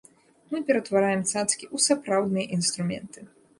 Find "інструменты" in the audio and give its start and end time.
2.61-3.19